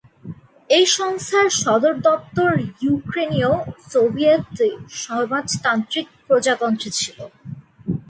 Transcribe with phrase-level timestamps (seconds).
[0.69, 2.51] এই সংস্থার সদর দপ্তর
[2.81, 3.51] ইউক্রেনীয়
[3.91, 4.57] সোভিয়েত
[5.03, 7.17] সমাজতান্ত্রিক প্রজাতন্ত্রে ছিল।